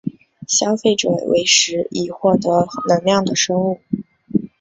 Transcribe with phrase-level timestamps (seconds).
[0.47, 3.81] 消费者为食以获得能量的生物。